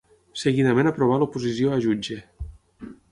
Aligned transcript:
Seguidament 0.43 0.87
aprovà 0.91 1.19
l'oposició 1.23 1.75
a 1.75 1.77
jutge. 1.87 2.17